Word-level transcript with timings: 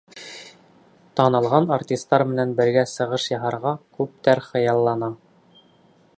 Танылған 1.19 1.67
артистар 1.77 2.25
менән 2.31 2.57
бергә 2.61 2.85
сығыш 2.95 3.29
яһарға 3.35 3.75
күптәр 4.01 4.43
хыяллана. 4.49 5.13